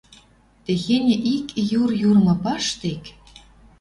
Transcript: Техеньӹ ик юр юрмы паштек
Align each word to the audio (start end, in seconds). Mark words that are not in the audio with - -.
Техеньӹ 0.65 1.15
ик 1.35 1.47
юр 1.79 1.89
юрмы 2.09 2.33
паштек 2.43 3.03